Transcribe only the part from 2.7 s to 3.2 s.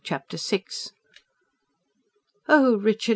Richard!...